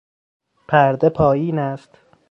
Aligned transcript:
پرده 0.67 1.09
پایین 1.09 1.59
است. 1.59 1.97